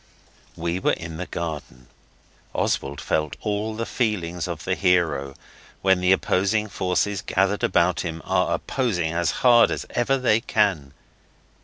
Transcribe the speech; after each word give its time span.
We 0.55 0.79
were 0.79 0.93
in 0.93 1.17
the 1.17 1.27
garden. 1.27 1.85
Oswald 2.55 2.99
felt 2.99 3.35
all 3.41 3.75
the 3.75 3.85
feelings 3.85 4.47
of 4.47 4.63
the 4.63 4.73
hero 4.73 5.35
when 5.83 6.01
the 6.01 6.11
opposing 6.11 6.69
forces 6.69 7.21
gathered 7.21 7.63
about 7.63 7.99
him 7.99 8.19
are 8.25 8.55
opposing 8.55 9.11
as 9.13 9.29
hard 9.45 9.69
as 9.69 9.85
ever 9.91 10.17
they 10.17 10.39
can. 10.41 10.95